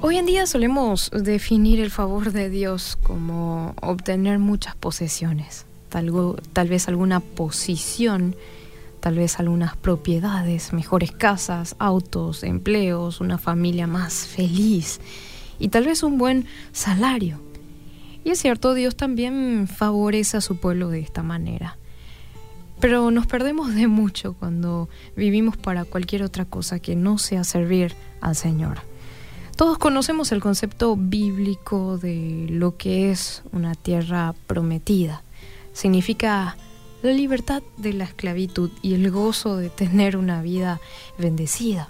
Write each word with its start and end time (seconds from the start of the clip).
Hoy 0.00 0.16
en 0.16 0.26
día 0.26 0.46
solemos 0.46 1.10
definir 1.10 1.80
el 1.80 1.90
favor 1.90 2.30
de 2.30 2.48
Dios 2.48 2.96
como 3.02 3.74
obtener 3.82 4.38
muchas 4.38 4.76
posesiones, 4.76 5.66
tal, 5.88 6.68
vez 6.68 6.86
alguna 6.86 7.18
posición, 7.18 8.36
tal 9.00 9.16
vez 9.16 9.40
algunas 9.40 9.76
propiedades, 9.76 10.72
mejores 10.72 11.10
casas, 11.10 11.74
autos, 11.80 12.44
empleos, 12.44 13.20
una 13.20 13.38
familia 13.38 13.88
más 13.88 14.28
feliz 14.28 15.00
y 15.58 15.66
tal 15.66 15.84
vez 15.84 16.04
un 16.04 16.16
buen 16.16 16.46
salario. 16.70 17.40
Y 18.22 18.30
es 18.30 18.38
cierto, 18.38 18.74
Dios 18.74 18.94
también 18.94 19.66
favorece 19.66 20.36
a 20.36 20.40
su 20.40 20.58
pueblo 20.58 20.90
de 20.90 21.00
esta 21.00 21.24
manera. 21.24 21.76
Pero 22.78 23.10
nos 23.10 23.26
perdemos 23.26 23.74
de 23.74 23.88
mucho 23.88 24.34
cuando 24.34 24.88
vivimos 25.16 25.56
para 25.56 25.84
cualquier 25.84 26.22
otra 26.22 26.44
cosa 26.44 26.78
que 26.78 26.94
no 26.94 27.18
sea 27.18 27.42
servir 27.42 27.96
al 28.20 28.36
Señor. 28.36 28.78
Todos 29.58 29.76
conocemos 29.76 30.30
el 30.30 30.40
concepto 30.40 30.94
bíblico 30.94 31.98
de 31.98 32.46
lo 32.48 32.76
que 32.76 33.10
es 33.10 33.42
una 33.50 33.74
tierra 33.74 34.32
prometida. 34.46 35.24
Significa 35.72 36.56
la 37.02 37.10
libertad 37.10 37.64
de 37.76 37.92
la 37.92 38.04
esclavitud 38.04 38.70
y 38.82 38.94
el 38.94 39.10
gozo 39.10 39.56
de 39.56 39.68
tener 39.68 40.16
una 40.16 40.42
vida 40.42 40.80
bendecida. 41.18 41.88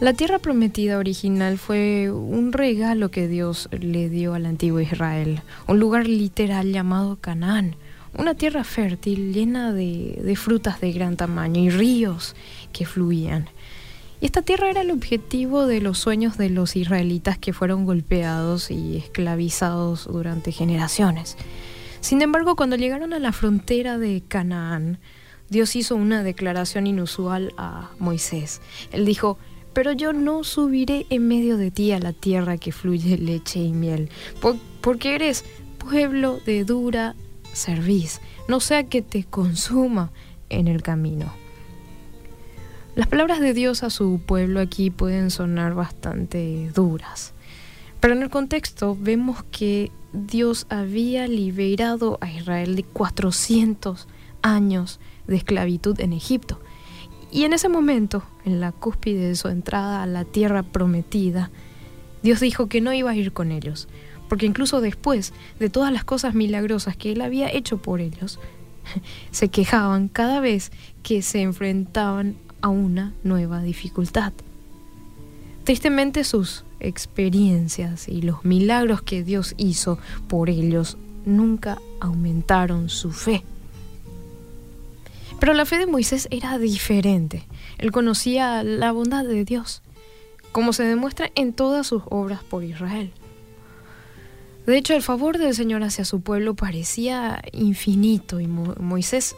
La 0.00 0.12
tierra 0.12 0.38
prometida 0.38 0.98
original 0.98 1.56
fue 1.56 2.10
un 2.10 2.52
regalo 2.52 3.10
que 3.10 3.26
Dios 3.26 3.70
le 3.72 4.10
dio 4.10 4.34
al 4.34 4.44
antiguo 4.44 4.80
Israel, 4.80 5.40
un 5.66 5.80
lugar 5.80 6.06
literal 6.06 6.72
llamado 6.74 7.16
Canaán, 7.16 7.74
una 8.18 8.34
tierra 8.34 8.64
fértil 8.64 9.32
llena 9.32 9.72
de, 9.72 10.20
de 10.22 10.36
frutas 10.36 10.78
de 10.78 10.92
gran 10.92 11.16
tamaño 11.16 11.62
y 11.62 11.70
ríos 11.70 12.36
que 12.70 12.84
fluían. 12.84 13.48
Y 14.22 14.26
esta 14.26 14.42
tierra 14.42 14.70
era 14.70 14.82
el 14.82 14.92
objetivo 14.92 15.66
de 15.66 15.80
los 15.80 15.98
sueños 15.98 16.38
de 16.38 16.48
los 16.48 16.76
israelitas 16.76 17.38
que 17.38 17.52
fueron 17.52 17.84
golpeados 17.84 18.70
y 18.70 18.96
esclavizados 18.96 20.06
durante 20.06 20.52
generaciones. 20.52 21.36
Sin 22.00 22.22
embargo, 22.22 22.54
cuando 22.54 22.76
llegaron 22.76 23.12
a 23.14 23.18
la 23.18 23.32
frontera 23.32 23.98
de 23.98 24.22
Canaán, 24.28 25.00
Dios 25.48 25.74
hizo 25.74 25.96
una 25.96 26.22
declaración 26.22 26.86
inusual 26.86 27.52
a 27.56 27.90
Moisés. 27.98 28.60
Él 28.92 29.06
dijo, 29.06 29.38
pero 29.72 29.90
yo 29.90 30.12
no 30.12 30.44
subiré 30.44 31.04
en 31.10 31.26
medio 31.26 31.56
de 31.56 31.72
ti 31.72 31.90
a 31.90 31.98
la 31.98 32.12
tierra 32.12 32.58
que 32.58 32.70
fluye 32.70 33.18
leche 33.18 33.58
y 33.58 33.72
miel, 33.72 34.08
porque 34.82 35.16
eres 35.16 35.44
pueblo 35.78 36.38
de 36.46 36.62
dura 36.62 37.16
cerviz, 37.54 38.20
no 38.46 38.60
sea 38.60 38.84
que 38.84 39.02
te 39.02 39.24
consuma 39.24 40.12
en 40.48 40.68
el 40.68 40.80
camino. 40.80 41.41
Las 42.94 43.06
palabras 43.06 43.40
de 43.40 43.54
Dios 43.54 43.84
a 43.84 43.88
su 43.88 44.20
pueblo 44.20 44.60
aquí 44.60 44.90
pueden 44.90 45.30
sonar 45.30 45.72
bastante 45.72 46.70
duras, 46.74 47.32
pero 48.00 48.12
en 48.12 48.22
el 48.22 48.28
contexto 48.28 48.94
vemos 49.00 49.44
que 49.50 49.90
Dios 50.12 50.66
había 50.68 51.26
liberado 51.26 52.18
a 52.20 52.30
Israel 52.30 52.76
de 52.76 52.82
400 52.82 54.08
años 54.42 55.00
de 55.26 55.36
esclavitud 55.36 55.98
en 56.00 56.12
Egipto. 56.12 56.60
Y 57.30 57.44
en 57.44 57.54
ese 57.54 57.70
momento, 57.70 58.24
en 58.44 58.60
la 58.60 58.72
cúspide 58.72 59.28
de 59.28 59.36
su 59.36 59.48
entrada 59.48 60.02
a 60.02 60.06
la 60.06 60.26
tierra 60.26 60.62
prometida, 60.62 61.50
Dios 62.22 62.40
dijo 62.40 62.68
que 62.68 62.82
no 62.82 62.92
iba 62.92 63.12
a 63.12 63.16
ir 63.16 63.32
con 63.32 63.52
ellos, 63.52 63.88
porque 64.28 64.44
incluso 64.44 64.82
después 64.82 65.32
de 65.58 65.70
todas 65.70 65.94
las 65.94 66.04
cosas 66.04 66.34
milagrosas 66.34 66.94
que 66.98 67.12
Él 67.12 67.22
había 67.22 67.50
hecho 67.50 67.78
por 67.78 68.02
ellos, 68.02 68.38
se 69.30 69.48
quejaban 69.48 70.08
cada 70.08 70.40
vez 70.40 70.72
que 71.02 71.22
se 71.22 71.40
enfrentaban 71.40 72.36
a 72.62 72.68
una 72.68 73.12
nueva 73.22 73.62
dificultad. 73.62 74.32
Tristemente 75.64 76.24
sus 76.24 76.64
experiencias 76.80 78.08
y 78.08 78.22
los 78.22 78.44
milagros 78.44 79.02
que 79.02 79.22
Dios 79.22 79.54
hizo 79.58 79.98
por 80.28 80.50
ellos 80.50 80.96
nunca 81.24 81.78
aumentaron 82.00 82.88
su 82.88 83.12
fe. 83.12 83.44
Pero 85.38 85.54
la 85.54 85.66
fe 85.66 85.78
de 85.78 85.86
Moisés 85.86 86.28
era 86.30 86.58
diferente. 86.58 87.46
Él 87.78 87.92
conocía 87.92 88.62
la 88.62 88.92
bondad 88.92 89.24
de 89.24 89.44
Dios, 89.44 89.82
como 90.52 90.72
se 90.72 90.84
demuestra 90.84 91.30
en 91.34 91.52
todas 91.52 91.86
sus 91.86 92.02
obras 92.10 92.42
por 92.42 92.64
Israel. 92.64 93.12
De 94.66 94.76
hecho, 94.76 94.94
el 94.94 95.02
favor 95.02 95.38
del 95.38 95.54
Señor 95.54 95.82
hacia 95.82 96.04
su 96.04 96.20
pueblo 96.20 96.54
parecía 96.54 97.42
infinito 97.52 98.38
y 98.38 98.46
Moisés 98.46 99.34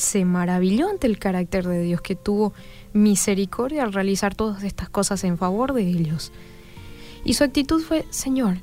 se 0.00 0.24
maravilló 0.24 0.88
ante 0.88 1.06
el 1.06 1.18
carácter 1.18 1.66
de 1.66 1.82
Dios 1.82 2.00
que 2.00 2.16
tuvo 2.16 2.52
misericordia 2.92 3.82
al 3.82 3.92
realizar 3.92 4.34
todas 4.34 4.62
estas 4.64 4.88
cosas 4.88 5.22
en 5.24 5.38
favor 5.38 5.72
de 5.72 5.82
ellos. 5.82 6.32
Y 7.24 7.34
su 7.34 7.44
actitud 7.44 7.82
fue, 7.82 8.06
Señor, 8.10 8.58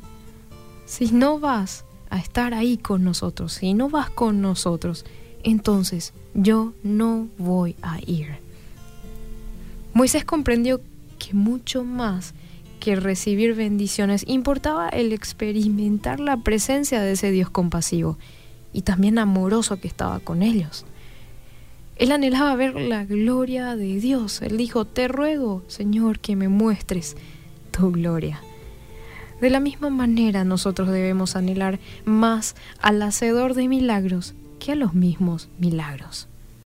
si 0.86 1.12
no 1.12 1.40
vas 1.40 1.86
a 2.10 2.18
estar 2.18 2.54
ahí 2.54 2.78
con 2.78 3.04
nosotros, 3.04 3.54
si 3.54 3.74
no 3.74 3.90
vas 3.90 4.10
con 4.10 4.42
nosotros, 4.42 5.06
entonces 5.44 6.14
yo 6.34 6.74
no 6.84 7.28
voy 7.38 7.76
a 7.82 8.00
ir. 8.06 8.38
Moisés 9.94 10.26
comprendió 10.26 10.82
que 11.20 11.34
mucho 11.34 11.84
más 11.84 12.34
que 12.80 12.96
recibir 12.96 13.56
bendiciones 13.56 14.24
importaba 14.28 14.90
el 14.90 15.14
experimentar 15.14 16.20
la 16.20 16.38
presencia 16.38 17.02
de 17.02 17.14
ese 17.14 17.32
Dios 17.32 17.50
compasivo 17.50 18.18
y 18.74 18.84
también 18.84 19.18
amoroso 19.18 19.80
que 19.80 19.88
estaba 19.88 20.20
con 20.20 20.44
ellos. 20.44 20.86
Él 22.00 22.12
anhelaba 22.12 22.56
ver 22.56 22.76
la 22.76 23.06
gloria 23.06 23.76
de 23.76 24.00
Dios. 24.00 24.42
Él 24.42 24.58
dijo, 24.58 24.86
te 24.86 25.08
ruego, 25.08 25.64
Señor, 25.68 26.20
que 26.20 26.36
me 26.36 26.48
muestres 26.48 27.16
tu 27.72 27.92
gloria. 27.92 28.42
De 29.42 29.50
la 29.50 29.60
misma 29.60 29.90
manera 29.90 30.44
nosotros 30.44 30.90
debemos 30.90 31.36
anhelar 31.36 31.80
más 32.06 32.56
al 32.82 33.02
hacedor 33.02 33.54
de 33.54 33.68
milagros 33.68 34.34
que 34.60 34.72
a 34.72 34.76
los 34.76 34.94
mismos 34.94 35.50
milagros. 35.60 36.28